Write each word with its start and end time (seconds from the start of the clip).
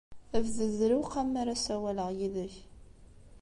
Bded 0.43 0.57
d 0.79 0.81
lewqam 0.91 1.27
mi 1.31 1.37
ara 1.41 1.55
ssawaleɣ 1.59 2.09
yid-k! 2.17 2.53